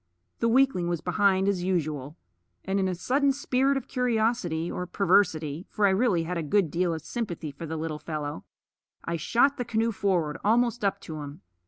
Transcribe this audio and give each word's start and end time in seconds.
The 0.39 0.49
weakling 0.49 0.87
was 0.87 0.99
behind 0.99 1.47
as 1.47 1.61
usual; 1.63 2.17
and 2.65 2.79
in 2.79 2.87
a 2.87 2.95
sudden 2.95 3.31
spirit 3.31 3.77
of 3.77 3.87
curiosity 3.87 4.71
or 4.71 4.87
perversity 4.87 5.67
for 5.69 5.85
I 5.85 5.91
really 5.91 6.23
had 6.23 6.39
a 6.39 6.41
good 6.41 6.71
deal 6.71 6.91
of 6.95 7.03
sympathy 7.03 7.51
for 7.51 7.67
the 7.67 7.77
little 7.77 7.99
fellow 7.99 8.43
I 9.05 9.15
shot 9.17 9.57
the 9.57 9.63
canoe 9.63 9.91
forward, 9.91 10.39
almost 10.43 10.83
up 10.83 10.99
to 11.01 11.21
him. 11.21 11.41